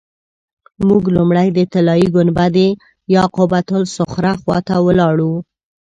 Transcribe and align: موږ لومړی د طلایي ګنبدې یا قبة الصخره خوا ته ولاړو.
موږ 0.87 1.03
لومړی 1.15 1.47
د 1.53 1.59
طلایي 1.73 2.07
ګنبدې 2.15 2.67
یا 3.15 3.23
قبة 3.35 3.67
الصخره 3.81 4.31
خوا 4.41 4.57
ته 4.67 4.75
ولاړو. 4.87 5.33